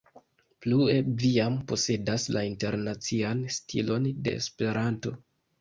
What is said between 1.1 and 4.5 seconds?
vi jam posedas la internacian stilon de